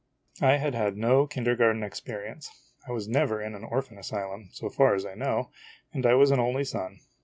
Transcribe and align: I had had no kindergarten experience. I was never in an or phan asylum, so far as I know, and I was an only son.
I 0.41 0.55
had 0.57 0.73
had 0.73 0.97
no 0.97 1.27
kindergarten 1.27 1.83
experience. 1.83 2.49
I 2.87 2.91
was 2.91 3.07
never 3.07 3.39
in 3.39 3.53
an 3.53 3.63
or 3.63 3.83
phan 3.83 3.99
asylum, 3.99 4.49
so 4.51 4.67
far 4.67 4.95
as 4.95 5.05
I 5.05 5.13
know, 5.13 5.51
and 5.93 6.07
I 6.07 6.15
was 6.15 6.31
an 6.31 6.39
only 6.39 6.63
son. 6.63 7.01